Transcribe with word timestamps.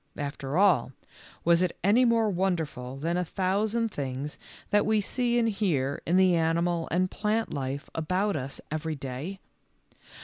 After 0.17 0.57
all, 0.57 0.93
was 1.45 1.61
it 1.61 1.77
any 1.83 2.05
more 2.05 2.27
wonderful 2.27 2.97
than 2.97 3.17
a 3.17 3.19
52 3.19 3.19
THE 3.19 3.19
LITTLE 3.19 3.23
FORESTERS. 3.23 3.35
thousand 3.35 3.89
things 3.91 4.39
that 4.71 4.85
we 4.87 4.99
see 4.99 5.37
and 5.37 5.47
hear 5.49 6.01
in 6.07 6.15
the 6.15 6.33
animal 6.35 6.87
and 6.89 7.11
plant 7.11 7.53
life 7.53 7.87
about 7.93 8.35
us 8.35 8.59
every 8.71 8.95
day? 8.95 9.37